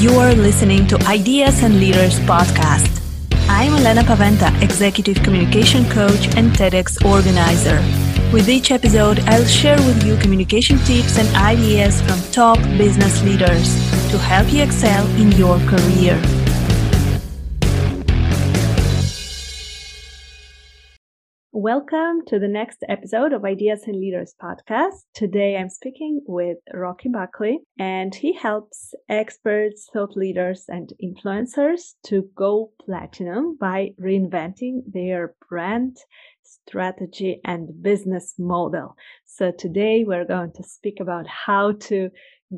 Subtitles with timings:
[0.00, 3.02] You are listening to Ideas and Leaders podcast.
[3.50, 7.76] I'm Elena Paventa, Executive Communication Coach and TEDx organizer.
[8.32, 13.74] With each episode, I'll share with you communication tips and ideas from top business leaders
[14.10, 16.39] to help you excel in your career.
[21.62, 25.04] Welcome to the next episode of Ideas and Leaders podcast.
[25.12, 32.30] Today I'm speaking with Rocky Buckley, and he helps experts, thought leaders, and influencers to
[32.34, 35.98] go platinum by reinventing their brand,
[36.42, 38.96] strategy, and business model.
[39.26, 42.08] So today we're going to speak about how to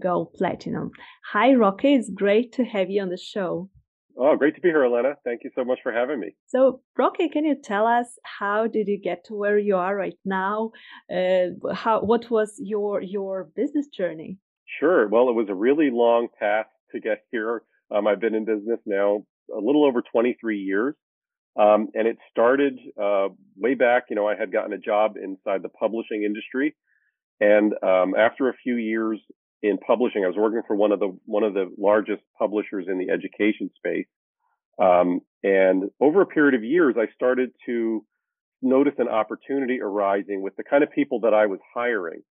[0.00, 0.92] go platinum.
[1.32, 1.94] Hi, Rocky.
[1.94, 3.68] It's great to have you on the show.
[4.18, 5.14] Oh, great to be here, Elena.
[5.24, 6.34] Thank you so much for having me.
[6.46, 10.18] So, Rocky, can you tell us how did you get to where you are right
[10.24, 10.72] now?
[11.10, 14.38] Uh, how what was your your business journey?
[14.78, 15.08] Sure.
[15.08, 17.62] Well, it was a really long path to get here.
[17.94, 20.94] Um, I've been in business now a little over 23 years,
[21.58, 24.04] um, and it started uh, way back.
[24.10, 26.74] You know, I had gotten a job inside the publishing industry,
[27.40, 29.20] and um, after a few years
[29.62, 30.24] in publishing.
[30.24, 33.70] I was working for one of the one of the largest publishers in the education
[33.76, 34.06] space,
[34.80, 38.04] um, and over a period of years, I started to
[38.60, 42.22] notice an opportunity arising with the kind of people that I was hiring.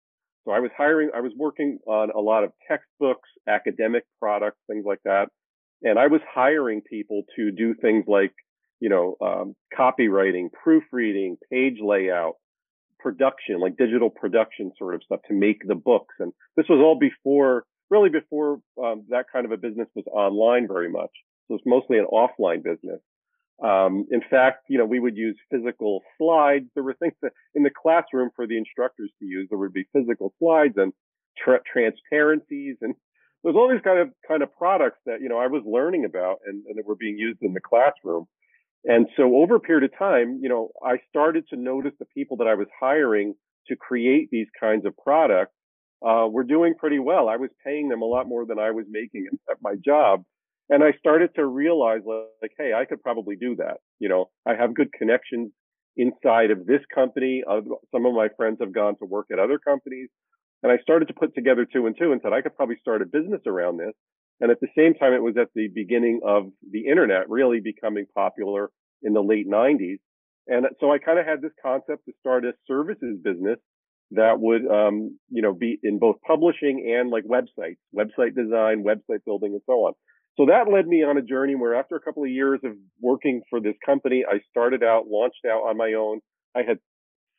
[0.46, 4.86] So I was hiring, I was working on a lot of textbooks, academic products, things
[4.88, 5.28] like that,
[5.84, 8.34] and I was hiring people to do things like,
[8.80, 12.36] you know, um, copywriting, proofreading, page layout,
[13.02, 16.16] production, like digital production sort of stuff to make the books.
[16.20, 20.68] And this was all before, really before um, that kind of a business was online
[20.68, 21.12] very much.
[21.48, 23.00] So it's mostly an offline business.
[23.64, 26.66] Um, in fact, you know, we would use physical slides.
[26.74, 29.48] There were things that in the classroom for the instructors to use.
[29.50, 30.94] There would be physical slides and
[31.38, 32.96] tra- transparencies and
[33.44, 36.40] there's all these kind of kind of products that you know I was learning about
[36.46, 38.28] and, and that were being used in the classroom.
[38.84, 42.38] And so over a period of time, you know, I started to notice the people
[42.38, 43.36] that I was hiring
[43.68, 45.54] to create these kinds of products
[46.06, 47.30] uh, were doing pretty well.
[47.30, 50.24] I was paying them a lot more than I was making at my job.
[50.70, 53.78] And I started to realize like, hey, I could probably do that.
[54.00, 55.52] You know, I have good connections
[55.98, 57.44] inside of this company.
[57.48, 57.62] Uh,
[57.92, 60.10] some of my friends have gone to work at other companies.
[60.64, 63.02] And I started to put together two and two and said I could probably start
[63.02, 63.94] a business around this.
[64.42, 68.06] And at the same time, it was at the beginning of the internet really becoming
[68.14, 68.72] popular
[69.04, 70.00] in the late 90s.
[70.48, 73.60] And so I kind of had this concept to start a services business
[74.12, 79.24] that would, um, you know, be in both publishing and like websites, website design, website
[79.26, 79.94] building, and so on.
[80.38, 83.44] So that led me on a journey where after a couple of years of working
[83.50, 86.20] for this company, I started out, launched out on my own.
[86.56, 86.80] I had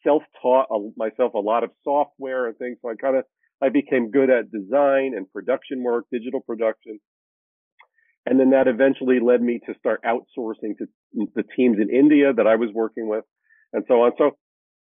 [0.04, 2.78] self-taught myself a lot of software and things.
[2.80, 3.24] So I kind of
[3.62, 6.98] I became good at design and production work, digital production.
[8.26, 10.86] And then that eventually led me to start outsourcing to
[11.34, 13.24] the teams in India that I was working with
[13.72, 14.12] and so on.
[14.18, 14.32] So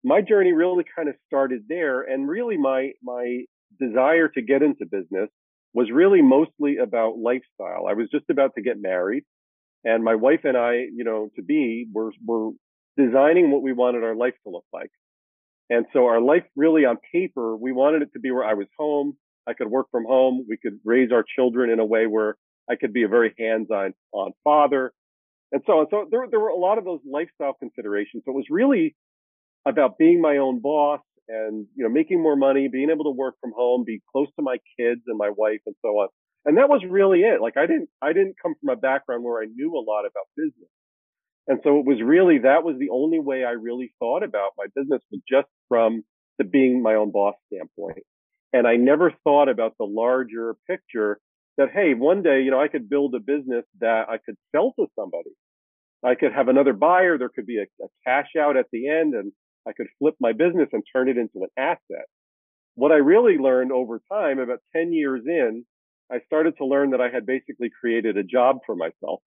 [0.03, 2.01] my journey really kind of started there.
[2.01, 3.41] And really my, my
[3.79, 5.29] desire to get into business
[5.73, 7.87] was really mostly about lifestyle.
[7.87, 9.23] I was just about to get married
[9.83, 12.51] and my wife and I, you know, to be, were, were
[12.97, 14.89] designing what we wanted our life to look like.
[15.69, 18.67] And so our life really on paper, we wanted it to be where I was
[18.77, 19.17] home.
[19.47, 20.45] I could work from home.
[20.49, 22.37] We could raise our children in a way where
[22.69, 24.93] I could be a very hands-on on father
[25.51, 25.87] and so on.
[25.89, 28.23] So there, there were a lot of those lifestyle considerations.
[28.25, 28.95] So it was really
[29.65, 33.35] about being my own boss and, you know, making more money, being able to work
[33.41, 36.07] from home, be close to my kids and my wife and so on.
[36.45, 37.41] And that was really it.
[37.41, 40.27] Like I didn't, I didn't come from a background where I knew a lot about
[40.35, 40.69] business.
[41.47, 44.65] And so it was really, that was the only way I really thought about my
[44.75, 46.03] business was just from
[46.37, 48.03] the being my own boss standpoint.
[48.53, 51.19] And I never thought about the larger picture
[51.57, 54.73] that, hey, one day, you know, I could build a business that I could sell
[54.77, 55.31] to somebody.
[56.03, 57.17] I could have another buyer.
[57.17, 59.31] There could be a, a cash out at the end and
[59.67, 62.05] I could flip my business and turn it into an asset.
[62.75, 65.65] What I really learned over time, about 10 years in,
[66.11, 69.21] I started to learn that I had basically created a job for myself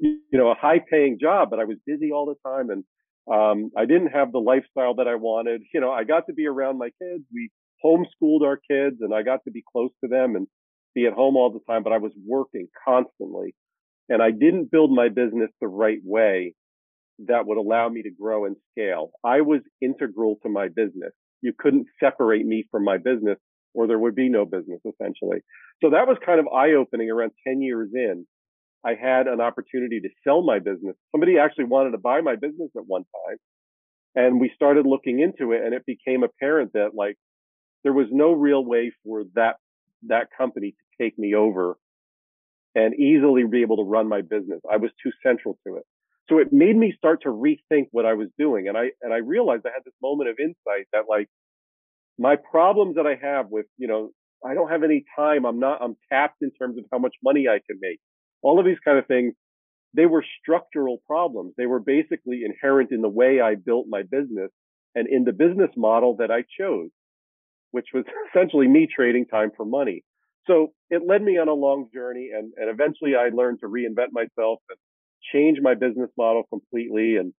[0.00, 2.84] you know, a high paying job, but I was busy all the time and,
[3.32, 5.62] um, I didn't have the lifestyle that I wanted.
[5.72, 7.24] You know, I got to be around my kids.
[7.32, 7.50] We
[7.84, 10.46] homeschooled our kids and I got to be close to them and
[10.94, 13.54] be at home all the time, but I was working constantly
[14.08, 16.54] and I didn't build my business the right way
[17.26, 19.12] that would allow me to grow and scale.
[19.24, 21.12] I was integral to my business.
[21.40, 23.38] You couldn't separate me from my business
[23.74, 25.38] or there would be no business essentially.
[25.82, 28.26] So that was kind of eye opening around 10 years in
[28.84, 30.96] I had an opportunity to sell my business.
[31.12, 33.36] Somebody actually wanted to buy my business at one time.
[34.14, 37.16] And we started looking into it and it became apparent that like
[37.84, 39.56] there was no real way for that,
[40.08, 41.76] that company to take me over
[42.74, 44.60] and easily be able to run my business.
[44.70, 45.84] I was too central to it.
[46.28, 48.68] So it made me start to rethink what I was doing.
[48.68, 51.28] And I, and I realized I had this moment of insight that like
[52.18, 54.10] my problems that I have with, you know,
[54.44, 55.44] I don't have any time.
[55.44, 58.00] I'm not, I'm tapped in terms of how much money I can make.
[58.42, 59.34] All of these kind of things,
[59.94, 61.54] they were structural problems.
[61.56, 64.50] They were basically inherent in the way I built my business
[64.94, 66.90] and in the business model that I chose,
[67.70, 68.04] which was
[68.34, 70.02] essentially me trading time for money.
[70.46, 74.12] So it led me on a long journey and, and eventually I learned to reinvent
[74.12, 74.78] myself and
[75.32, 77.32] change my business model completely and,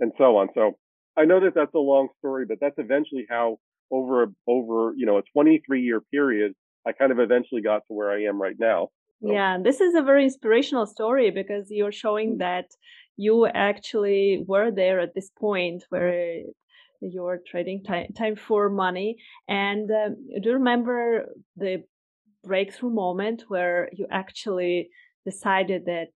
[0.00, 0.48] and so on.
[0.54, 0.78] So
[1.16, 3.58] I know that that's a long story, but that's eventually how
[3.90, 6.54] over, over, you know, a 23 year period,
[6.86, 8.88] I kind of eventually got to where I am right now.
[9.20, 12.38] Yeah, this is a very inspirational story because you're showing mm.
[12.38, 12.66] that
[13.16, 16.42] you actually were there at this point where
[17.00, 19.16] you're trading time, time for money.
[19.48, 21.26] And um, do you remember
[21.56, 21.82] the
[22.44, 24.90] breakthrough moment where you actually
[25.24, 26.12] decided that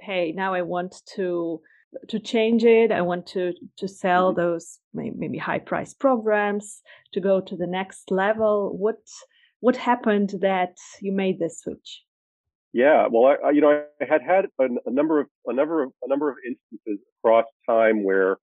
[0.00, 1.60] hey now i want to
[2.08, 4.40] to change it i want to to sell mm-hmm.
[4.40, 6.80] those maybe high price programs
[7.12, 9.02] to go to the next level what
[9.60, 12.02] what happened that you made this switch
[12.74, 15.90] yeah well i, you know i had had a, a number of a number of
[16.02, 18.36] a number of instances across time where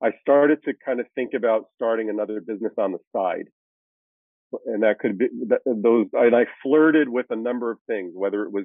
[0.00, 3.48] i started to kind of think about starting another business on the side
[4.66, 5.28] and that could be
[5.66, 6.06] those.
[6.12, 8.64] And I flirted with a number of things, whether it was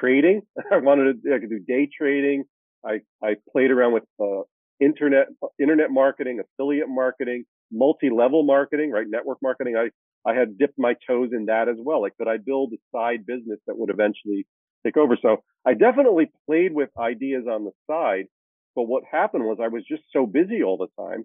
[0.00, 0.42] trading.
[0.72, 1.34] I wanted to.
[1.34, 2.44] I could do day trading.
[2.84, 4.42] I I played around with uh,
[4.80, 5.28] internet
[5.58, 9.06] internet marketing, affiliate marketing, multi-level marketing, right?
[9.08, 9.76] Network marketing.
[9.76, 9.90] I
[10.26, 12.02] I had dipped my toes in that as well.
[12.02, 14.46] Like, could I build a side business that would eventually
[14.84, 15.16] take over?
[15.20, 18.26] So I definitely played with ideas on the side.
[18.74, 21.24] But what happened was I was just so busy all the time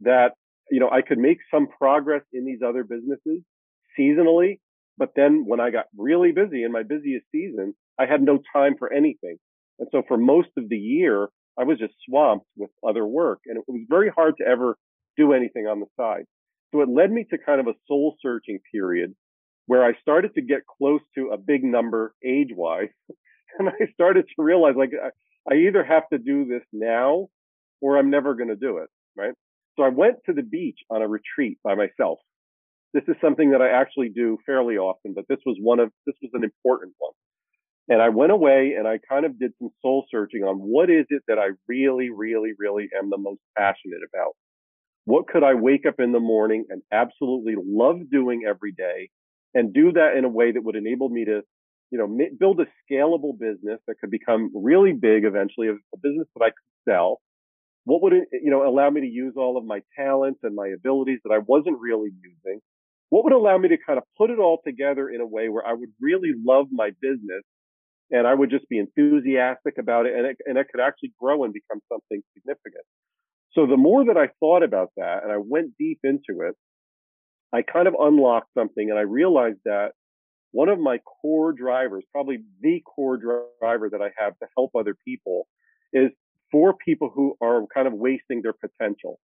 [0.00, 0.32] that
[0.70, 3.42] you know, I could make some progress in these other businesses
[3.98, 4.60] seasonally,
[4.96, 8.74] but then when I got really busy in my busiest season, I had no time
[8.78, 9.36] for anything.
[9.78, 13.58] And so for most of the year, I was just swamped with other work and
[13.58, 14.76] it was very hard to ever
[15.16, 16.24] do anything on the side.
[16.74, 19.14] So it led me to kind of a soul searching period
[19.66, 22.88] where I started to get close to a big number age wise.
[23.56, 24.90] And I started to realize like
[25.48, 27.28] I either have to do this now
[27.80, 28.88] or I'm never going to do it.
[29.16, 29.32] Right.
[29.76, 32.18] So I went to the beach on a retreat by myself.
[32.94, 36.16] This is something that I actually do fairly often, but this was one of, this
[36.20, 37.12] was an important one.
[37.88, 41.06] And I went away and I kind of did some soul searching on what is
[41.10, 44.32] it that I really, really, really am the most passionate about?
[45.04, 49.10] What could I wake up in the morning and absolutely love doing every day
[49.54, 51.42] and do that in a way that would enable me to,
[51.90, 56.44] you know, build a scalable business that could become really big eventually, a business that
[56.44, 57.20] I could sell
[57.84, 60.68] what would it, you know, allow me to use all of my talents and my
[60.68, 62.60] abilities that I wasn't really using?
[63.10, 65.66] What would allow me to kind of put it all together in a way where
[65.66, 67.42] I would really love my business
[68.10, 71.44] and I would just be enthusiastic about it and it, and it could actually grow
[71.44, 72.84] and become something significant.
[73.54, 76.56] So the more that I thought about that and I went deep into it,
[77.52, 79.92] I kind of unlocked something and I realized that
[80.50, 84.96] one of my core drivers, probably the core driver that I have to help other
[85.04, 85.46] people
[85.92, 86.10] is
[86.50, 89.18] for people who are kind of wasting their potential.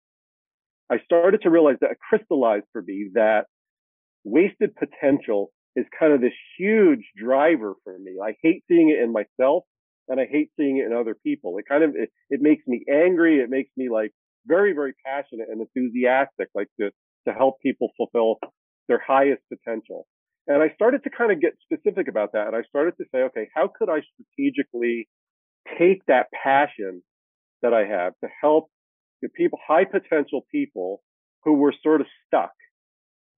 [0.89, 3.45] I started to realize that it crystallized for me that
[4.23, 8.17] wasted potential is kind of this huge driver for me.
[8.23, 9.63] I hate seeing it in myself
[10.07, 11.57] and I hate seeing it in other people.
[11.57, 13.39] It kind of, it, it makes me angry.
[13.39, 14.11] It makes me like
[14.45, 16.91] very, very passionate and enthusiastic, like to,
[17.27, 18.37] to help people fulfill
[18.87, 20.07] their highest potential.
[20.47, 22.47] And I started to kind of get specific about that.
[22.47, 25.09] And I started to say, okay, how could I strategically
[25.77, 27.03] take that passion
[27.61, 28.69] that I have to help
[29.21, 31.01] the people, high potential people
[31.43, 32.51] who were sort of stuck.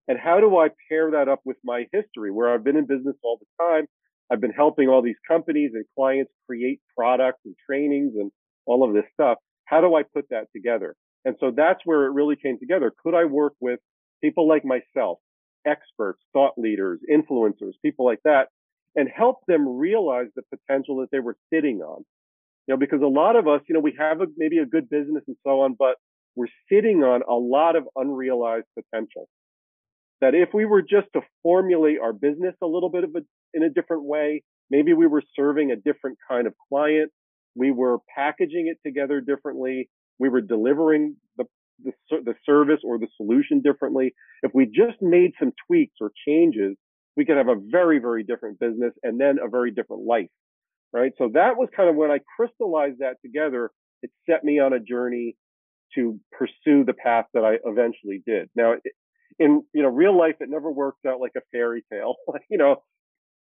[0.08, 3.16] And how do I pair that up with my history where I've been in business
[3.22, 3.86] all the time?
[4.30, 8.30] I've been helping all these companies and clients create products and trainings and
[8.66, 9.38] all of this stuff.
[9.64, 10.94] How do I put that together?
[11.24, 12.92] And so that's where it really came together.
[13.02, 13.80] Could I work with
[14.22, 15.18] people like myself,
[15.66, 18.48] experts, thought leaders, influencers, people like that,
[18.96, 22.04] and help them realize the potential that they were sitting on?
[22.66, 24.88] You know, because a lot of us, you know, we have a, maybe a good
[24.88, 25.96] business and so on, but
[26.36, 29.28] we're sitting on a lot of unrealized potential.
[30.20, 33.20] That if we were just to formulate our business a little bit of a,
[33.54, 37.10] in a different way, maybe we were serving a different kind of client,
[37.54, 39.88] we were packaging it together differently,
[40.18, 41.44] we were delivering the,
[41.82, 44.14] the, the service or the solution differently.
[44.42, 46.76] If we just made some tweaks or changes,
[47.16, 50.28] we could have a very, very different business and then a very different life
[50.92, 51.12] right?
[51.18, 53.70] So that was kind of when I crystallized that together,
[54.02, 55.36] it set me on a journey
[55.94, 58.48] to pursue the path that I eventually did.
[58.54, 58.74] Now,
[59.38, 62.16] in you know real life, it never works out like a fairy tale.
[62.50, 62.82] you know,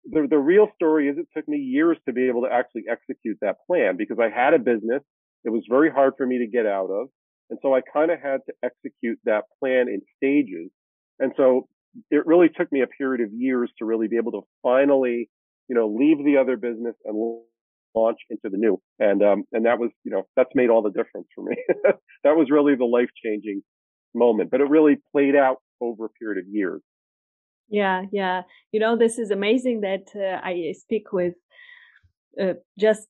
[0.06, 3.38] the, the real story is it took me years to be able to actually execute
[3.42, 5.02] that plan because I had a business.
[5.44, 7.08] It was very hard for me to get out of.
[7.50, 10.72] And so I kind of had to execute that plan in stages.
[11.20, 11.68] And so
[12.10, 15.30] it really took me a period of years to really be able to finally,
[15.68, 17.42] you know, leave the other business and
[17.96, 18.82] launch into the new.
[19.00, 21.56] And, um, and that was, you know, that's made all the difference for me.
[22.24, 23.62] that was really the life changing
[24.14, 26.82] moment, but it really played out over a period of years.
[27.70, 28.44] Yeah, yeah.
[28.72, 31.34] You know, this is amazing that uh, I speak with
[32.42, 33.08] uh, just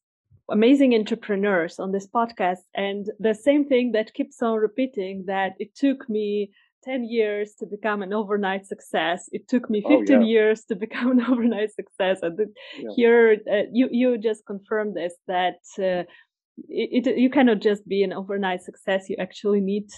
[0.49, 2.63] amazing entrepreneurs on this podcast.
[2.73, 6.51] And the same thing that keeps on repeating that it took me
[6.83, 9.27] 10 years to become an overnight success.
[9.31, 10.25] It took me 15 oh, yeah.
[10.25, 12.19] years to become an overnight success.
[12.21, 12.39] And
[12.77, 12.89] yeah.
[12.95, 16.05] here, uh, you, you just confirmed this that uh,
[16.69, 19.09] it, it, you cannot just be an overnight success.
[19.09, 19.89] You actually need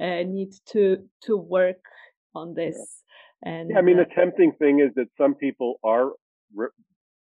[0.00, 1.84] uh, need to to work
[2.34, 3.02] on this.
[3.42, 6.10] And yeah, I mean, uh, the tempting thing is that some people are
[6.54, 6.68] re-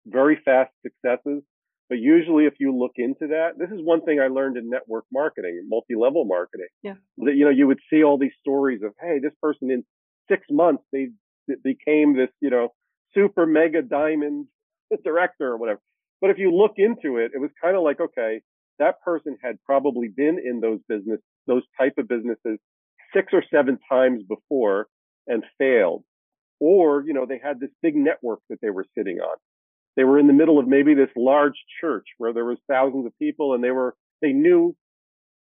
[0.07, 1.43] very fast successes,
[1.89, 5.05] but usually if you look into that, this is one thing I learned in network
[5.13, 6.69] marketing, multi-level marketing.
[6.83, 6.95] Yeah.
[7.19, 9.85] That, you know, you would see all these stories of, hey, this person in
[10.29, 11.09] six months, they,
[11.49, 12.71] they became this, you know,
[13.15, 14.47] super mega diamond
[15.05, 15.81] director or whatever.
[16.21, 18.41] But if you look into it, it was kind of like, okay,
[18.79, 22.59] that person had probably been in those business, those type of businesses
[23.15, 24.87] six or seven times before
[25.31, 26.05] and failed.
[26.59, 29.37] Or, you know, they had this big network that they were sitting on.
[29.97, 33.19] They were in the middle of maybe this large church where there was thousands of
[33.19, 34.77] people and they were, they knew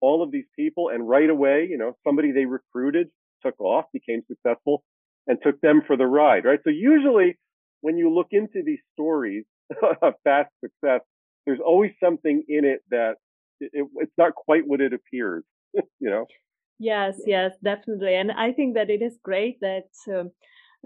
[0.00, 3.08] all of these people and right away, you know, somebody they recruited
[3.44, 4.82] took off, became successful
[5.26, 6.60] and took them for the ride, right?
[6.64, 7.38] So usually
[7.82, 9.44] when you look into these stories
[10.02, 11.00] of fast success,
[11.46, 13.16] there's always something in it that
[13.60, 15.44] it, it's not quite what it appears,
[15.74, 16.26] you know?
[16.80, 18.14] Yes, yes, definitely.
[18.14, 20.30] And I think that it is great that um,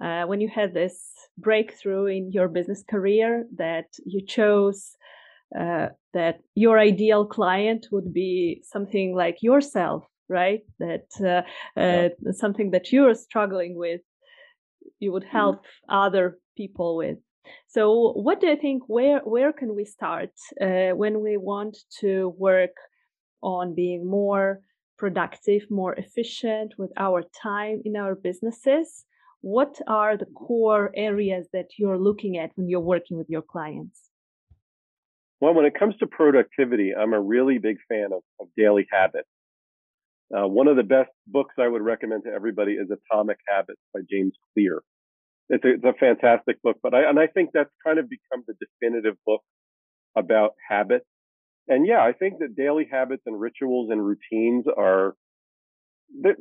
[0.03, 0.99] uh, when you had this
[1.39, 4.97] breakthrough in your business career, that you chose
[5.59, 10.63] uh, that your ideal client would be something like yourself, right?
[10.81, 11.43] That uh,
[11.77, 12.09] yeah.
[12.29, 14.01] Uh, something that you're struggling with,
[14.99, 15.37] you would mm-hmm.
[15.37, 15.95] help mm-hmm.
[15.95, 17.19] other people with.
[17.69, 18.83] So, what do you think?
[18.89, 22.75] Where where can we start uh, when we want to work
[23.43, 24.61] on being more
[24.97, 29.05] productive, more efficient with our time in our businesses?
[29.41, 34.11] What are the core areas that you're looking at when you're working with your clients?
[35.41, 39.29] Well, when it comes to productivity, I'm a really big fan of, of daily habits.
[40.35, 44.01] Uh, one of the best books I would recommend to everybody is Atomic Habits by
[44.11, 44.83] James Clear.
[45.51, 48.43] It's a, it's a fantastic book, but I, and I think that's kind of become
[48.47, 49.43] the definitive book
[50.17, 51.05] about habits
[51.68, 55.14] and yeah, I think that daily habits and rituals and routines are,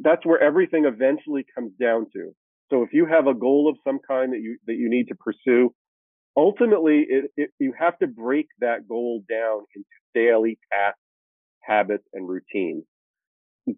[0.01, 2.31] that's where everything eventually comes down to.
[2.69, 5.15] So if you have a goal of some kind that you, that you need to
[5.15, 5.73] pursue,
[6.35, 10.99] ultimately it, it, you have to break that goal down into daily tasks,
[11.61, 12.83] habits, and routines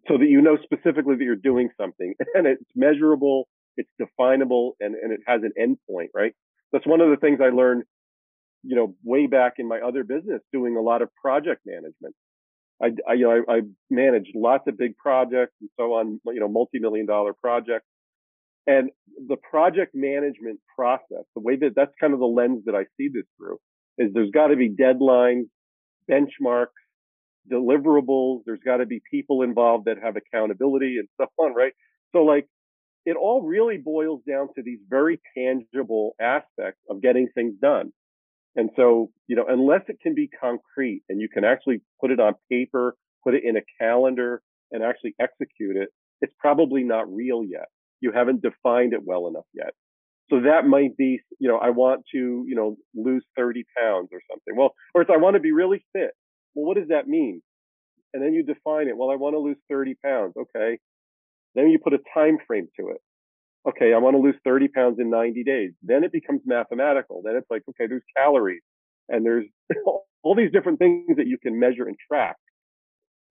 [0.07, 3.47] so that you know specifically that you're doing something and it's measurable,
[3.77, 6.33] it's definable, and, and it has an endpoint, right?
[6.71, 7.83] That's one of the things I learned
[8.65, 12.15] you know, way back in my other business doing a lot of project management.
[12.81, 16.39] I, I you know, I, I managed lots of big projects and so on, you
[16.39, 17.85] know, multi-million dollar projects.
[18.67, 18.89] And
[19.27, 23.09] the project management process, the way that that's kind of the lens that I see
[23.13, 23.59] this through
[23.97, 25.45] is there's got to be deadlines,
[26.09, 26.67] benchmarks,
[27.51, 28.41] deliverables.
[28.45, 31.73] There's got to be people involved that have accountability and so on, right?
[32.13, 32.47] So like
[33.05, 37.93] it all really boils down to these very tangible aspects of getting things done.
[38.55, 42.19] And so, you know, unless it can be concrete and you can actually put it
[42.19, 45.89] on paper, put it in a calendar and actually execute it,
[46.21, 47.67] it's probably not real yet.
[47.99, 49.71] You haven't defined it well enough yet.
[50.29, 54.19] So that might be, you know, I want to, you know, lose 30 pounds or
[54.31, 54.55] something.
[54.55, 56.11] Well, or it's I want to be really fit.
[56.55, 57.41] Well, what does that mean?
[58.13, 58.97] And then you define it.
[58.97, 60.33] Well, I want to lose 30 pounds.
[60.37, 60.79] Okay.
[61.53, 63.01] Then you put a time frame to it
[63.67, 65.71] okay, I want to lose 30 pounds in 90 days.
[65.81, 67.21] Then it becomes mathematical.
[67.23, 68.61] Then it's like, okay, there's calories
[69.09, 69.45] and there's
[70.23, 72.35] all these different things that you can measure and track.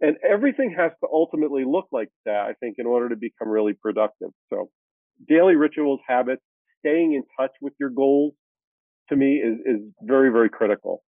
[0.00, 3.72] And everything has to ultimately look like that, I think, in order to become really
[3.72, 4.30] productive.
[4.50, 4.70] So
[5.28, 6.42] daily rituals, habits,
[6.80, 8.34] staying in touch with your goals
[9.08, 11.02] to me is, is very, very critical.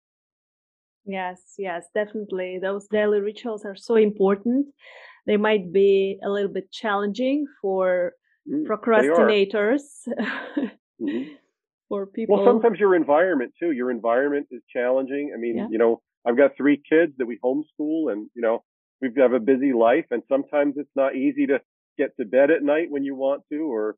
[1.06, 2.58] Yes, yes, definitely.
[2.60, 4.66] Those daily rituals are so important.
[5.26, 8.12] They might be a little bit challenging for
[8.48, 11.16] Mm, procrastinators mm-hmm.
[11.88, 12.36] for people.
[12.36, 13.70] Well, sometimes your environment too.
[13.70, 15.32] Your environment is challenging.
[15.34, 15.66] I mean, yeah.
[15.70, 18.62] you know, I've got three kids that we homeschool, and you know,
[19.00, 21.60] we have a busy life, and sometimes it's not easy to
[21.96, 23.96] get to bed at night when you want to, or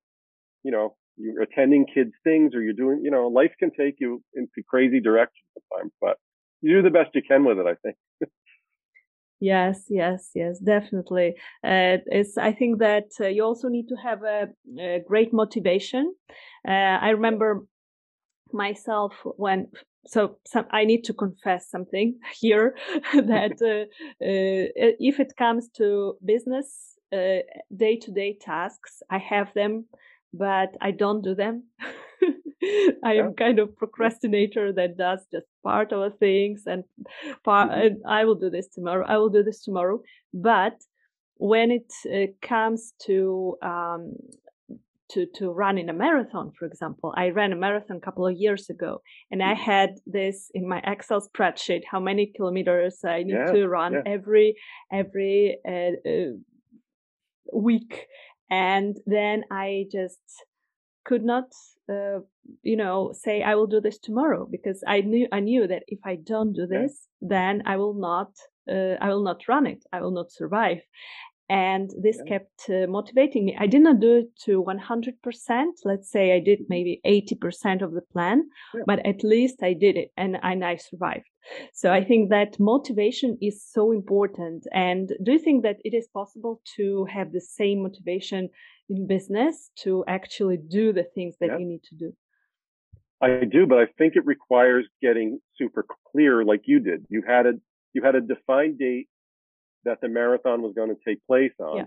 [0.62, 4.22] you know, you're attending kids things or you're doing, you know, life can take you
[4.34, 6.16] into crazy directions sometimes, but
[6.60, 7.96] you do the best you can with it, I think.
[9.38, 11.34] Yes, yes, yes, definitely.
[11.62, 14.48] Uh, it's, I think that uh, you also need to have a,
[14.80, 16.14] a great motivation.
[16.66, 17.66] Uh, I remember
[18.52, 19.68] myself when,
[20.06, 22.76] so some, I need to confess something here
[23.14, 23.86] that uh,
[24.24, 29.86] uh, if it comes to business, day to day tasks, I have them,
[30.34, 31.64] but I don't do them.
[33.04, 36.84] I am kind of procrastinator that does just part of things and
[37.44, 37.80] part, mm-hmm.
[37.80, 39.04] and I will do this tomorrow.
[39.06, 40.00] I will do this tomorrow.
[40.32, 40.74] But
[41.36, 44.14] when it uh, comes to um,
[45.10, 48.70] to to running a marathon, for example, I ran a marathon a couple of years
[48.70, 49.62] ago, and I mm-hmm.
[49.62, 54.02] had this in my Excel spreadsheet how many kilometers I need yeah, to run yeah.
[54.06, 54.54] every
[54.90, 56.32] every uh, uh,
[57.52, 58.06] week,
[58.50, 60.20] and then I just
[61.06, 61.48] could not
[61.88, 62.18] uh,
[62.62, 66.00] you know say i will do this tomorrow because i knew i knew that if
[66.04, 67.28] i don't do this yeah.
[67.34, 68.30] then i will not
[68.68, 70.80] uh, i will not run it i will not survive
[71.48, 72.38] and this yeah.
[72.38, 76.60] kept uh, motivating me i did not do it to 100% let's say i did
[76.68, 78.42] maybe 80% of the plan
[78.74, 78.82] yeah.
[78.86, 81.28] but at least i did it and, and i survived
[81.72, 86.08] so i think that motivation is so important and do you think that it is
[86.12, 88.50] possible to have the same motivation
[88.88, 91.58] in business to actually do the things that yeah.
[91.58, 92.12] you need to do?
[93.20, 97.06] I do, but I think it requires getting super clear like you did.
[97.08, 97.52] You had a
[97.94, 99.08] you had a defined date
[99.86, 101.76] that the marathon was going to take place on.
[101.78, 101.84] Yeah.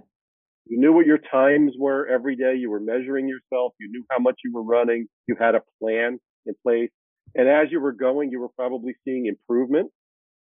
[0.66, 2.56] You knew what your times were every day.
[2.56, 3.74] You were measuring yourself.
[3.80, 5.08] You knew how much you were running.
[5.28, 6.90] You had a plan in place.
[7.36, 9.92] And as you were going, you were probably seeing improvement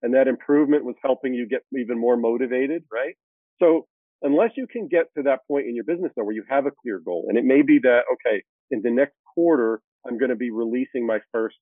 [0.02, 3.14] and that improvement was helping you get even more motivated, right?
[3.60, 3.86] So
[4.22, 6.70] unless you can get to that point in your business though, where you have a
[6.82, 10.36] clear goal, and it may be that, okay, in the next quarter, I'm going to
[10.36, 11.56] be releasing my first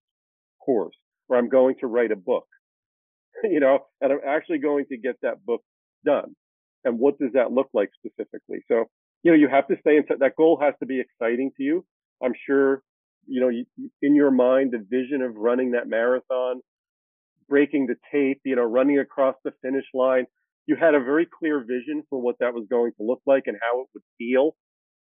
[0.65, 0.95] course
[1.29, 2.47] or I'm going to write a book,
[3.45, 5.63] you know, and I'm actually going to get that book
[6.05, 6.35] done.
[6.85, 8.65] And what does that look like specifically?
[8.69, 8.85] So,
[9.23, 11.85] you know, you have to stay in that goal has to be exciting to you.
[12.23, 12.83] I'm sure,
[13.27, 13.51] you know,
[14.03, 16.61] in your mind, the vision of running that marathon,
[17.49, 20.27] breaking the tape, you know, running across the finish line,
[20.67, 23.57] you had a very clear vision for what that was going to look like and
[23.61, 24.55] how it would feel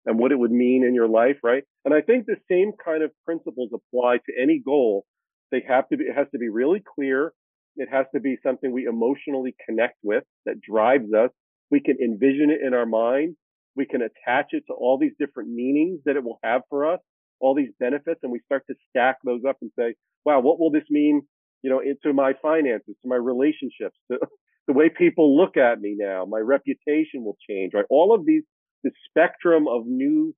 [0.07, 1.65] and what it would mean in your life, right?
[1.85, 5.07] And I think the same kind of principles apply to any goal.
[5.51, 7.33] They have to be, it has to be really clear.
[7.77, 11.31] It has to be something we emotionally connect with that drives us.
[11.71, 13.37] We can envision it in our mind.
[13.77, 17.01] We can attach it to all these different meanings that it will have for us,
[17.41, 20.71] all these benefits, and we start to stack those up and say, wow, what will
[20.71, 21.23] this mean,
[21.63, 24.19] you know, into my finances, to my relationships, to,
[24.69, 27.85] the way people look at me now, my reputation will change, right?
[27.91, 28.45] All of these,
[28.85, 30.35] the spectrum of new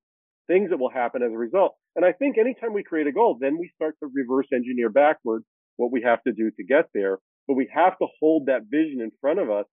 [0.47, 1.77] things that will happen as a result.
[1.95, 5.45] And I think anytime we create a goal, then we start to reverse engineer backwards
[5.77, 7.19] what we have to do to get there.
[7.47, 9.67] But we have to hold that vision in front of us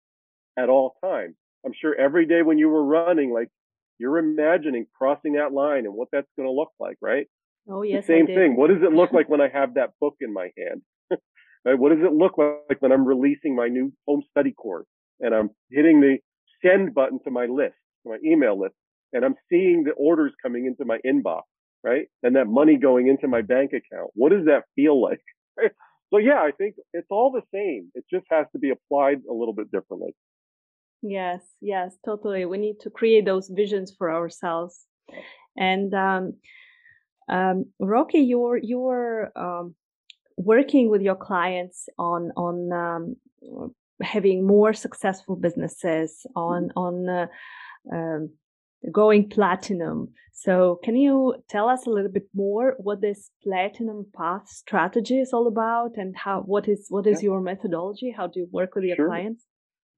[0.57, 1.35] at all times.
[1.65, 3.49] I'm sure every day when you were running, like
[3.97, 7.27] you're imagining crossing that line and what that's going to look like, right?
[7.69, 8.05] Oh, yes.
[8.05, 8.55] The same thing.
[8.55, 10.81] What does it look like when I have that book in my hand?
[11.63, 11.77] Right?
[11.77, 14.87] What does it look like when I'm releasing my new home study course
[15.19, 16.17] and I'm hitting the
[16.65, 18.73] send button to my list, to my email list,
[19.13, 21.43] and I'm seeing the orders coming into my inbox,
[21.83, 22.07] right?
[22.23, 24.09] And that money going into my bank account.
[24.15, 25.21] What does that feel like?
[26.11, 27.91] So yeah, I think it's all the same.
[27.95, 30.13] It just has to be applied a little bit differently.
[31.01, 32.45] Yes, yes, totally.
[32.45, 34.85] We need to create those visions for ourselves.
[35.57, 36.33] And um,
[37.29, 39.75] um, Rocky, you're you're um,
[40.37, 43.71] working with your clients on on um,
[44.01, 46.79] having more successful businesses on mm-hmm.
[46.79, 47.27] on uh,
[47.91, 48.29] um,
[48.91, 54.47] going platinum so can you tell us a little bit more what this platinum path
[54.47, 57.27] strategy is all about and how what is what is yeah.
[57.27, 59.07] your methodology how do you work with your sure.
[59.07, 59.45] clients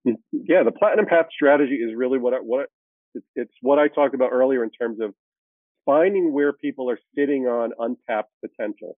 [0.08, 2.68] mm, yeah the platinum path strategy is really what I, what
[3.16, 5.14] it's, it's what i talked about earlier in terms of
[5.86, 8.98] finding where people are sitting on untapped potential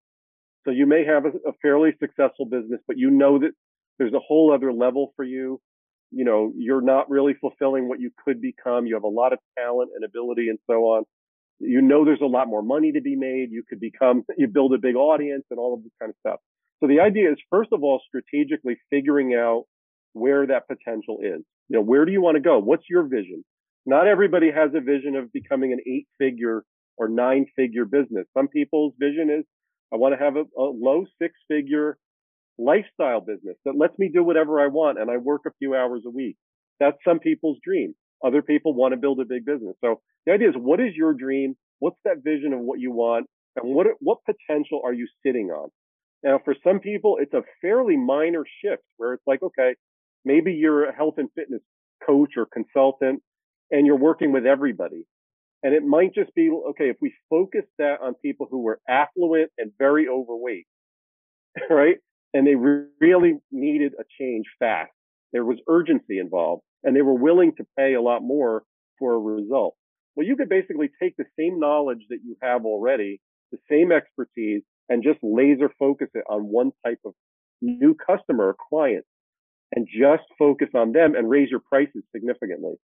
[0.65, 3.51] so you may have a, a fairly successful business, but you know that
[3.97, 5.61] there's a whole other level for you.
[6.15, 8.87] You know, you're not really fulfilling what you could become.
[8.87, 11.03] You have a lot of talent and ability and so on.
[11.59, 13.51] You know, there's a lot more money to be made.
[13.51, 16.39] You could become, you build a big audience and all of this kind of stuff.
[16.79, 19.65] So the idea is first of all, strategically figuring out
[20.13, 21.43] where that potential is.
[21.67, 22.59] You know, where do you want to go?
[22.59, 23.43] What's your vision?
[23.85, 26.63] Not everybody has a vision of becoming an eight figure
[26.97, 28.25] or nine figure business.
[28.33, 29.45] Some people's vision is
[29.93, 31.97] I want to have a, a low six figure
[32.57, 36.03] lifestyle business that lets me do whatever I want and I work a few hours
[36.05, 36.37] a week.
[36.79, 37.95] That's some people's dream.
[38.23, 39.75] Other people want to build a big business.
[39.83, 41.55] So the idea is what is your dream?
[41.79, 43.27] What's that vision of what you want?
[43.55, 45.69] And what, what potential are you sitting on?
[46.23, 49.75] Now, for some people, it's a fairly minor shift where it's like, okay,
[50.25, 51.61] maybe you're a health and fitness
[52.05, 53.21] coach or consultant
[53.71, 55.05] and you're working with everybody.
[55.63, 59.51] And it might just be, okay, if we focus that on people who were affluent
[59.57, 60.67] and very overweight,
[61.69, 61.97] right?
[62.35, 64.91] And they re- really needed a change fast.
[65.31, 68.63] There was urgency involved and they were willing to pay a lot more
[68.99, 69.75] for a result.
[70.15, 73.21] Well, you could basically take the same knowledge that you have already,
[73.53, 77.13] the same expertise, and just laser focus it on one type of
[77.61, 79.05] new customer or client
[79.73, 82.75] and just focus on them and raise your prices significantly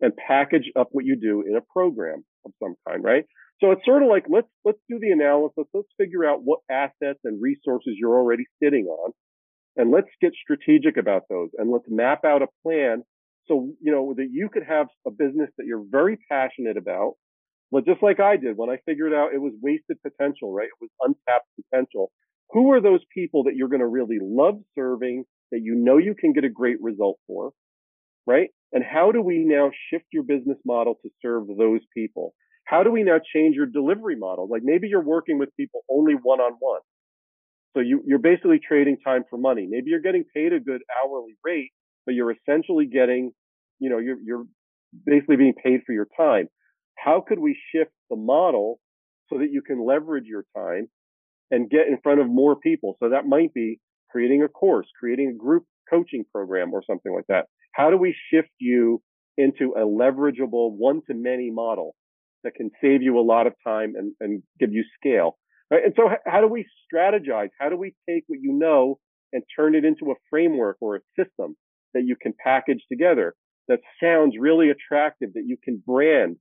[0.00, 3.24] and package up what you do in a program of some kind, right?
[3.60, 5.64] So it's sort of like let's let's do the analysis.
[5.74, 9.12] Let's figure out what assets and resources you're already sitting on,
[9.76, 11.50] and let's get strategic about those.
[11.58, 13.02] And let's map out a plan
[13.46, 17.14] so you know that you could have a business that you're very passionate about.
[17.70, 20.68] But just like I did when I figured out it was wasted potential, right?
[20.68, 22.10] It was untapped potential.
[22.50, 26.14] Who are those people that you're going to really love serving that you know you
[26.14, 27.52] can get a great result for,
[28.26, 28.48] right?
[28.72, 32.34] And how do we now shift your business model to serve those people?
[32.70, 34.48] How do we now change your delivery model?
[34.48, 36.80] Like maybe you're working with people only one on one.
[37.74, 39.66] So you, you're basically trading time for money.
[39.68, 41.72] Maybe you're getting paid a good hourly rate,
[42.06, 43.32] but you're essentially getting,
[43.80, 44.44] you know, you're, you're
[45.04, 46.46] basically being paid for your time.
[46.96, 48.78] How could we shift the model
[49.28, 50.88] so that you can leverage your time
[51.50, 52.96] and get in front of more people?
[53.02, 53.80] So that might be
[54.12, 57.46] creating a course, creating a group coaching program or something like that.
[57.72, 59.02] How do we shift you
[59.36, 61.96] into a leverageable one to many model
[62.44, 65.38] that can save you a lot of time and, and give you scale?
[65.70, 65.84] Right?
[65.84, 67.50] And so how do we strategize?
[67.58, 68.98] How do we take what you know
[69.32, 71.56] and turn it into a framework or a system
[71.94, 73.34] that you can package together
[73.68, 76.36] that sounds really attractive, that you can brand,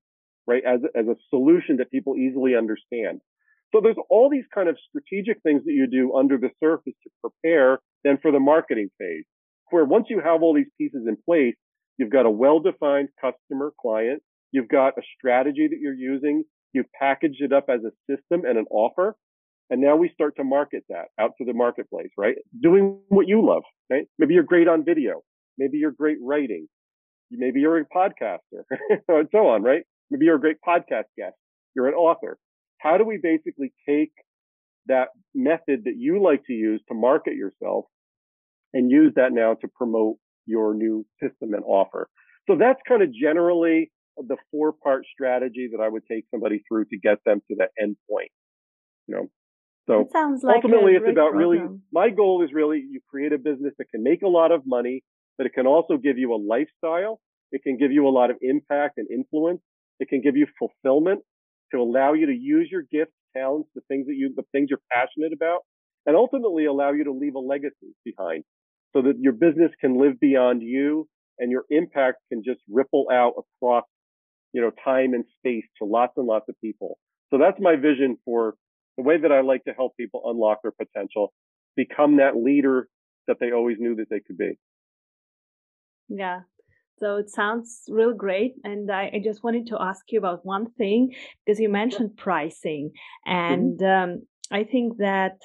[0.47, 3.21] right, as, as a solution that people easily understand?
[3.71, 7.09] So there's all these kind of strategic things that you do under the surface to
[7.21, 9.25] prepare then for the marketing phase,
[9.69, 11.55] where once you have all these pieces in place,
[11.97, 17.41] you've got a well-defined customer client, you've got a strategy that you're using, you've packaged
[17.41, 19.15] it up as a system and an offer,
[19.69, 22.35] and now we start to market that out to the marketplace, right?
[22.61, 24.05] Doing what you love, right?
[24.17, 25.21] Maybe you're great on video.
[25.57, 26.67] Maybe you're great writing.
[27.31, 28.63] Maybe you're a podcaster
[29.07, 29.83] and so on, right?
[30.09, 31.35] Maybe you're a great podcast guest.
[31.75, 32.39] You're an author.
[32.79, 34.11] How do we basically take
[34.87, 37.85] that method that you like to use to market yourself
[38.73, 42.09] and use that now to promote your new system and offer?
[42.49, 43.91] So that's kind of generally
[44.27, 47.69] the four part strategy that I would take somebody through to get them to that
[47.81, 48.31] end point.
[49.07, 49.27] You know,
[49.87, 51.37] so it sounds like ultimately it's about program.
[51.37, 54.61] really, my goal is really you create a business that can make a lot of
[54.65, 55.03] money,
[55.37, 57.19] but it can also give you a lifestyle.
[57.51, 59.61] It can give you a lot of impact and influence.
[59.99, 61.21] It can give you fulfillment
[61.71, 64.79] to allow you to use your gifts, talents, the things that you, the things you're
[64.91, 65.61] passionate about,
[66.05, 68.43] and ultimately allow you to leave a legacy behind
[68.93, 73.33] so that your business can live beyond you and your impact can just ripple out
[73.37, 73.83] across,
[74.53, 76.97] you know, time and space to lots and lots of people.
[77.31, 78.55] So that's my vision for
[78.97, 81.33] the way that I like to help people unlock their potential,
[81.75, 82.89] become that leader
[83.27, 84.57] that they always knew that they could be.
[86.09, 86.41] Yeah,
[86.99, 88.55] so it sounds real great.
[88.63, 92.91] And I, I, just wanted to ask you about one thing because you mentioned pricing.
[93.27, 93.35] Mm-hmm.
[93.35, 94.11] And mm-hmm.
[94.11, 95.37] um, I think that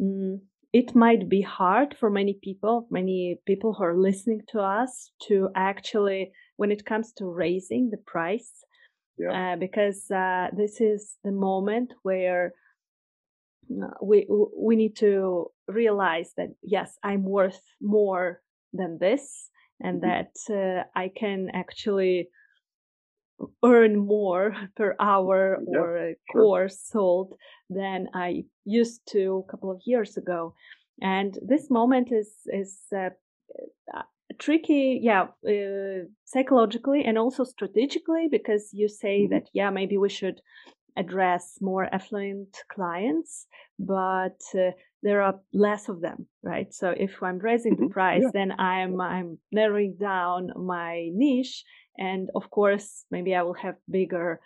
[0.00, 0.40] um,
[0.72, 5.50] it might be hard for many people, many people who are listening to us to
[5.54, 8.64] actually, when it comes to raising the price,
[9.18, 9.52] yeah.
[9.52, 12.52] uh, because uh, this is the moment where
[13.70, 18.40] uh, we we need to realize that yes, I'm worth more
[18.72, 20.08] than this and mm-hmm.
[20.08, 22.28] that uh, I can actually
[23.62, 26.42] earn more per hour yeah, or a sure.
[26.42, 27.34] course sold
[27.68, 30.54] than I used to a couple of years ago.
[31.02, 33.10] And this moment is is uh,
[33.94, 34.02] uh
[34.38, 39.34] tricky, yeah, uh, psychologically and also strategically because you say mm-hmm.
[39.34, 40.40] that yeah maybe we should
[40.96, 43.46] address more affluent clients,
[43.78, 44.70] but uh,
[45.02, 46.72] there are less of them, right?
[46.72, 47.84] So if I'm raising mm-hmm.
[47.84, 48.30] the price, yeah.
[48.32, 51.64] then I'm I'm narrowing down my niche,
[51.98, 54.40] and of course, maybe I will have bigger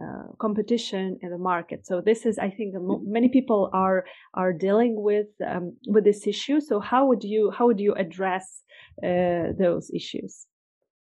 [0.00, 1.86] uh, competition in the market.
[1.86, 3.10] So this is, I think, mm-hmm.
[3.10, 4.04] many people are
[4.34, 6.60] are dealing with um, with this issue.
[6.60, 8.62] So how would you how would you address
[9.02, 10.46] uh, those issues?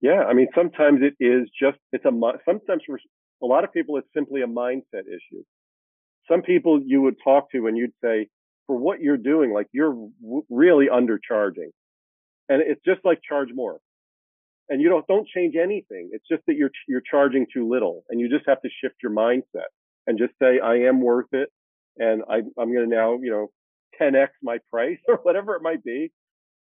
[0.01, 2.11] Yeah, I mean, sometimes it is just it's a
[2.45, 2.99] sometimes for
[3.41, 5.43] a lot of people it's simply a mindset issue.
[6.29, 8.27] Some people you would talk to and you'd say,
[8.67, 11.71] for what you're doing, like you're w- really undercharging.
[12.49, 13.79] And it's just like charge more.
[14.69, 16.09] And you don't don't change anything.
[16.11, 19.11] It's just that you're you're charging too little, and you just have to shift your
[19.11, 19.69] mindset
[20.07, 21.49] and just say, I am worth it,
[21.97, 23.47] and I, I'm going to now, you know,
[24.01, 26.11] 10x my price or whatever it might be,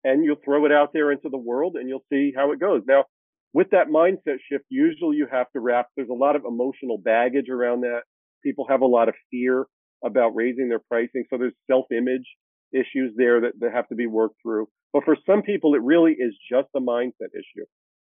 [0.04, 2.82] and you'll throw it out there into the world, and you'll see how it goes.
[2.88, 3.06] Now,
[3.54, 5.88] with that mindset shift, usually you have to wrap.
[5.95, 8.02] There's a lot of emotional baggage around that.
[8.43, 9.65] People have a lot of fear
[10.06, 12.26] about raising their pricing, so there's self-image
[12.73, 14.67] issues there that, that have to be worked through.
[14.93, 17.65] But for some people, it really is just a mindset issue.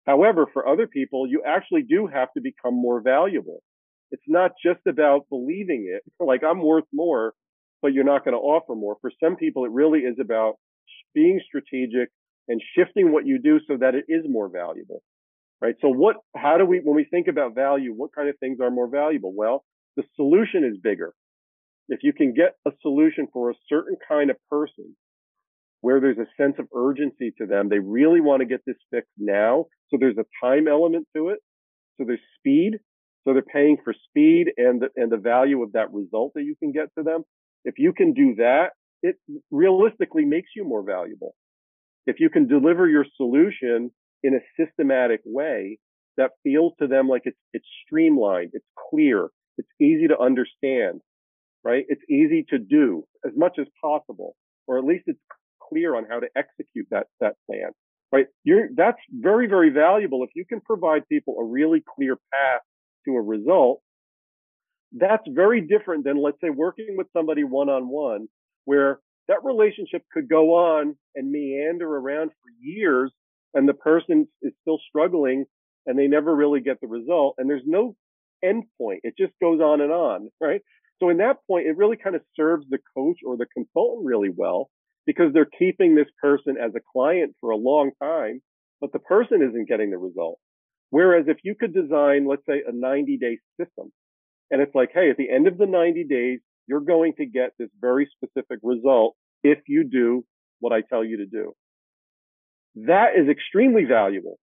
[0.09, 3.61] However, for other people, you actually do have to become more valuable.
[4.09, 7.33] It's not just about believing it, like I'm worth more,
[7.83, 8.97] but you're not going to offer more.
[9.01, 10.55] For some people, it really is about
[11.13, 12.09] being strategic
[12.47, 15.03] and shifting what you do so that it is more valuable.
[15.61, 15.75] Right.
[15.79, 18.71] So what, how do we, when we think about value, what kind of things are
[18.71, 19.31] more valuable?
[19.35, 19.63] Well,
[19.95, 21.13] the solution is bigger.
[21.87, 24.95] If you can get a solution for a certain kind of person
[25.81, 29.11] where there's a sense of urgency to them, they really want to get this fixed
[29.17, 29.65] now.
[29.89, 31.39] So there's a time element to it.
[31.97, 32.79] So there's speed.
[33.25, 36.55] So they're paying for speed and the, and the value of that result that you
[36.57, 37.23] can get to them.
[37.65, 38.69] If you can do that,
[39.01, 39.15] it
[39.51, 41.35] realistically makes you more valuable.
[42.05, 43.91] If you can deliver your solution
[44.23, 45.79] in a systematic way
[46.17, 51.01] that feels to them like it's, it's streamlined, it's clear, it's easy to understand,
[51.63, 51.85] right?
[51.87, 54.35] It's easy to do as much as possible,
[54.67, 55.19] or at least it's
[55.69, 57.71] clear on how to execute that, that plan,
[58.11, 58.27] right?
[58.43, 60.23] You're, that's very, very valuable.
[60.23, 62.61] If you can provide people a really clear path
[63.05, 63.81] to a result,
[64.91, 68.27] that's very different than, let's say, working with somebody one on one,
[68.65, 73.11] where that relationship could go on and meander around for years
[73.53, 75.45] and the person is still struggling
[75.85, 77.95] and they never really get the result and there's no
[78.43, 79.01] end point.
[79.03, 80.61] It just goes on and on, right?
[80.99, 84.29] So in that point, it really kind of serves the coach or the consultant really
[84.35, 84.69] well
[85.09, 88.43] because they're keeping this person as a client for a long time,
[88.79, 90.37] but the person isn't getting the result.
[90.91, 93.91] Whereas if you could design, let's say a 90 day system
[94.51, 97.53] and it's like, Hey, at the end of the 90 days, you're going to get
[97.57, 100.23] this very specific result if you do
[100.59, 101.53] what I tell you to do.
[102.75, 104.37] That is extremely valuable.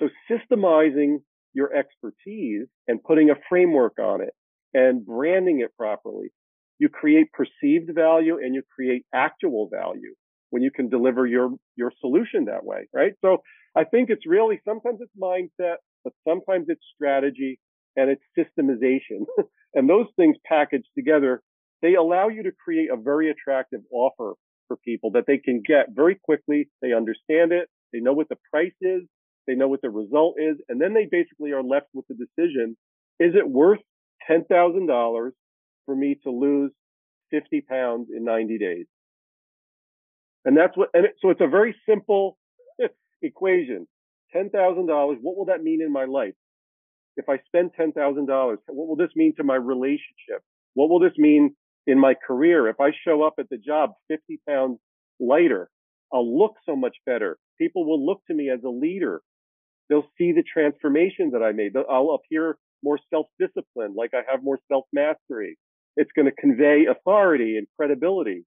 [0.00, 1.18] So systemizing
[1.54, 4.34] your expertise and putting a framework on it
[4.74, 6.32] and branding it properly.
[6.78, 10.14] You create perceived value and you create actual value
[10.50, 13.12] when you can deliver your, your solution that way, right?
[13.20, 13.38] So
[13.76, 17.58] I think it's really, sometimes it's mindset, but sometimes it's strategy
[17.96, 19.26] and it's systemization.
[19.74, 21.42] and those things packaged together,
[21.82, 24.34] they allow you to create a very attractive offer
[24.68, 26.68] for people that they can get very quickly.
[26.82, 27.68] They understand it.
[27.92, 29.02] They know what the price is.
[29.46, 30.56] They know what the result is.
[30.68, 32.76] And then they basically are left with the decision.
[33.18, 33.80] Is it worth
[34.30, 35.30] $10,000
[35.88, 36.70] for me to lose
[37.30, 38.84] 50 pounds in 90 days?
[40.44, 42.36] And that's what, and it, so it's a very simple
[43.22, 43.88] equation.
[44.36, 44.52] $10,000.
[45.22, 46.34] What will that mean in my life?
[47.16, 50.42] If I spend $10,000, what will this mean to my relationship?
[50.74, 52.68] What will this mean in my career?
[52.68, 54.78] If I show up at the job 50 pounds
[55.18, 55.70] lighter,
[56.12, 57.38] I'll look so much better.
[57.58, 59.22] People will look to me as a leader.
[59.88, 61.72] They'll see the transformation that I made.
[61.76, 65.58] I'll appear more self-disciplined, like I have more self-mastery.
[65.98, 68.44] It's going to convey authority and credibility.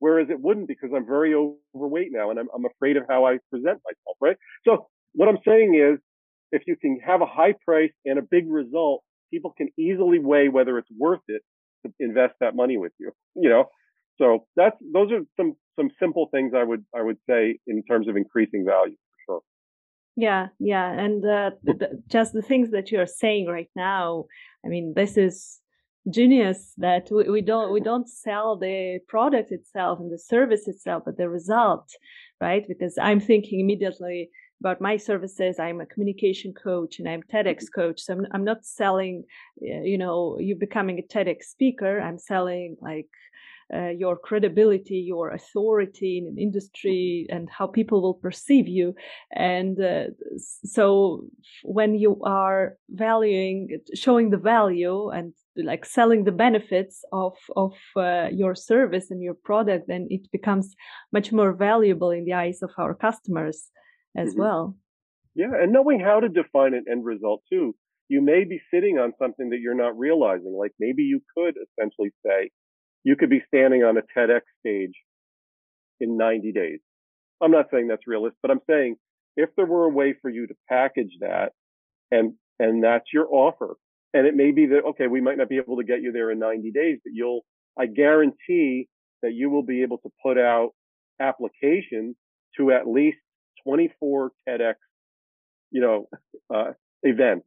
[0.00, 3.38] Whereas it wouldn't because I'm very overweight now and I'm, I'm afraid of how I
[3.50, 4.36] present myself, right?
[4.66, 6.00] So what I'm saying is
[6.50, 10.48] if you can have a high price and a big result, people can easily weigh
[10.48, 11.42] whether it's worth it
[11.86, 13.66] to invest that money with you, you know?
[14.18, 18.08] So that's, those are some, some simple things I would, I would say in terms
[18.08, 18.96] of increasing value.
[19.26, 19.40] for sure.
[20.16, 24.26] Yeah, yeah, and uh, the, just the things that you're saying right now.
[24.64, 25.60] I mean, this is
[26.10, 31.04] genius that we, we don't we don't sell the product itself and the service itself,
[31.06, 31.90] but the result,
[32.40, 32.66] right?
[32.68, 35.58] Because I'm thinking immediately about my services.
[35.58, 38.00] I'm a communication coach and I'm TEDx coach.
[38.00, 39.24] So I'm, I'm not selling,
[39.60, 42.00] you know, you becoming a TEDx speaker.
[42.00, 43.08] I'm selling like
[43.74, 48.94] uh, your credibility, your authority in an industry, and how people will perceive you.
[49.32, 50.04] And uh,
[50.36, 51.24] so,
[51.62, 58.28] when you are valuing, showing the value, and like selling the benefits of of uh,
[58.32, 60.74] your service and your product, then it becomes
[61.12, 63.70] much more valuable in the eyes of our customers
[64.16, 64.40] as mm-hmm.
[64.40, 64.76] well.
[65.34, 67.74] Yeah, and knowing how to define an end result too.
[68.08, 70.54] You may be sitting on something that you're not realizing.
[70.58, 72.50] Like maybe you could essentially say,
[73.02, 74.92] you could be standing on a TEDx stage
[76.00, 76.80] in 90 days.
[77.40, 78.96] I'm not saying that's realistic, but I'm saying
[79.36, 81.52] if there were a way for you to package that
[82.10, 83.76] and, and that's your offer,
[84.14, 86.30] and it may be that, okay, we might not be able to get you there
[86.30, 87.42] in 90 days, but you'll,
[87.78, 88.88] I guarantee
[89.22, 90.70] that you will be able to put out
[91.20, 92.16] applications
[92.56, 93.18] to at least
[93.64, 94.74] 24 TEDx
[95.74, 96.08] you know,
[96.54, 96.72] uh,
[97.02, 97.46] events.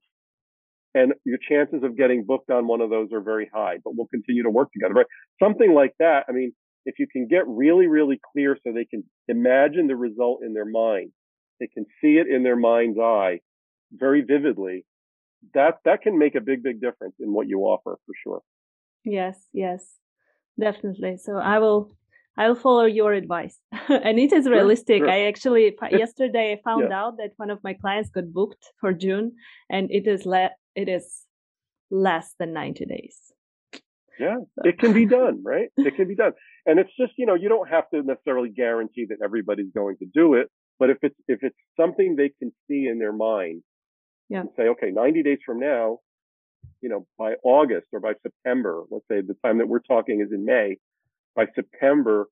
[0.93, 4.07] And your chances of getting booked on one of those are very high, but we'll
[4.07, 4.93] continue to work together.
[4.93, 5.05] Right?
[5.41, 6.25] Something like that.
[6.27, 6.51] I mean,
[6.85, 10.65] if you can get really, really clear so they can imagine the result in their
[10.65, 11.11] mind,
[11.59, 13.39] they can see it in their mind's eye
[13.93, 14.85] very vividly,
[15.53, 18.41] that, that can make a big, big difference in what you offer for sure.
[19.03, 19.85] Yes, yes,
[20.59, 21.17] definitely.
[21.17, 21.91] So I will
[22.37, 23.57] I'll follow your advice.
[23.89, 24.99] and it is realistic.
[24.99, 25.11] Sure, sure.
[25.11, 26.99] I actually yesterday I found yeah.
[26.99, 29.33] out that one of my clients got booked for June
[29.69, 31.25] and it is le- it is
[31.89, 33.19] less than 90 days.
[34.19, 34.69] Yeah, so.
[34.69, 35.69] it can be done, right?
[35.77, 36.33] It can be done.
[36.65, 40.05] And it's just, you know, you don't have to necessarily guarantee that everybody's going to
[40.05, 43.63] do it, but if it's if it's something they can see in their mind
[44.29, 44.41] yeah.
[44.41, 45.99] and say, okay, 90 days from now,
[46.81, 50.31] you know, by August or by September, let's say the time that we're talking is
[50.31, 50.77] in May,
[51.35, 52.27] by September,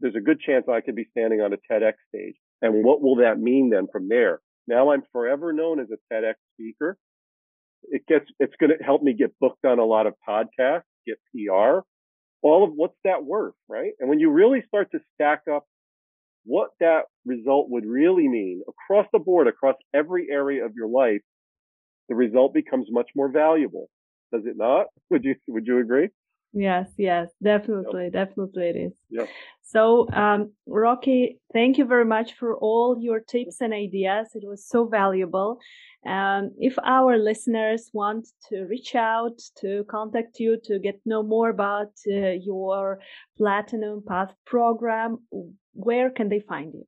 [0.00, 2.36] there's a good chance I could be standing on a TEDx stage.
[2.62, 4.40] And what will that mean then from there?
[4.66, 6.96] Now I'm forever known as a TEDx speaker.
[7.84, 11.18] It gets, it's going to help me get booked on a lot of podcasts, get
[11.32, 11.80] PR.
[12.42, 13.92] All of what's that worth, right?
[13.98, 15.66] And when you really start to stack up
[16.44, 21.20] what that result would really mean across the board, across every area of your life,
[22.08, 23.88] the result becomes much more valuable.
[24.32, 24.86] Does it not?
[25.10, 26.08] Would you, would you agree?
[26.52, 28.12] Yes, yes, definitely, yep.
[28.12, 28.92] definitely it is.
[29.10, 29.28] Yep.
[29.62, 34.28] So, um, Rocky, thank you very much for all your tips and ideas.
[34.34, 35.58] It was so valuable.
[36.06, 41.50] Um, if our listeners want to reach out to contact you to get know more
[41.50, 42.98] about uh, your
[43.36, 45.18] Platinum Path program,
[45.72, 46.86] where can they find you?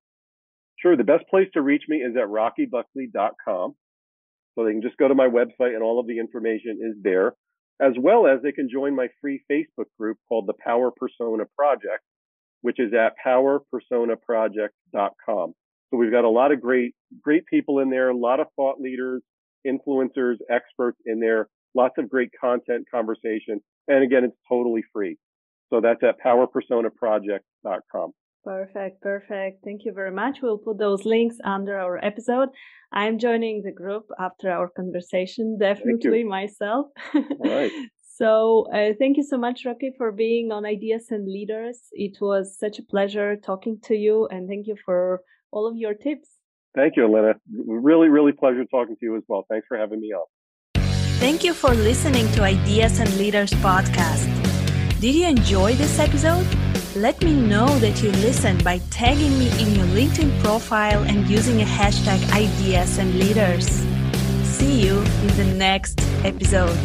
[0.78, 0.96] Sure.
[0.96, 3.74] The best place to reach me is at rockybuckley.com.
[4.54, 7.34] So they can just go to my website and all of the information is there
[7.80, 12.04] as well as they can join my free Facebook group called the Power Persona Project,
[12.60, 15.54] which is at powerpersonaproject.com.
[15.90, 18.80] So we've got a lot of great, great people in there, a lot of thought
[18.80, 19.22] leaders,
[19.66, 23.60] influencers, experts in there, lots of great content conversation.
[23.88, 25.18] And again, it's totally free.
[25.70, 28.12] So that's at powerpersonaproject.com.
[28.44, 29.64] Perfect, perfect.
[29.64, 30.38] Thank you very much.
[30.42, 32.48] We'll put those links under our episode.
[32.92, 36.87] I'm joining the group after our conversation, definitely myself.
[37.14, 37.70] All right.
[38.16, 41.78] so, uh, thank you so much, Rocky, for being on Ideas and Leaders.
[41.92, 45.20] It was such a pleasure talking to you, and thank you for
[45.52, 46.28] all of your tips.
[46.74, 47.35] Thank you, Elena.
[47.66, 49.46] Really, really pleasure talking to you as well.
[49.48, 50.26] Thanks for having me on.
[51.20, 54.26] Thank you for listening to Ideas and Leaders podcast.
[55.00, 56.46] Did you enjoy this episode?
[56.94, 61.62] Let me know that you listened by tagging me in your LinkedIn profile and using
[61.62, 63.66] a hashtag ideas and leaders.
[64.44, 66.76] See you in the next episode.